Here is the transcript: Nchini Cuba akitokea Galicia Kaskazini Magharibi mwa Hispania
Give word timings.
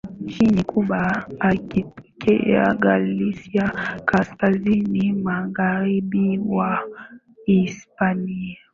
Nchini 0.25 0.63
Cuba 0.63 1.27
akitokea 1.39 2.73
Galicia 2.73 3.69
Kaskazini 4.05 5.13
Magharibi 5.13 6.37
mwa 6.37 6.79
Hispania 7.45 8.57